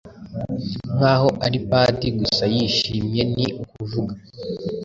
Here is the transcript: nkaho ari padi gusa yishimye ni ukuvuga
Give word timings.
nkaho 0.95 1.29
ari 1.45 1.59
padi 1.69 2.07
gusa 2.19 2.43
yishimye 2.53 3.21
ni 3.35 3.47
ukuvuga 3.63 4.13